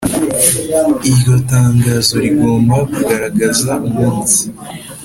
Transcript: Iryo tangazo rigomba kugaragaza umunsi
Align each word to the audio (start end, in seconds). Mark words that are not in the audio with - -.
Iryo 1.09 1.35
tangazo 1.51 2.13
rigomba 2.25 2.75
kugaragaza 2.93 3.71
umunsi 3.87 4.41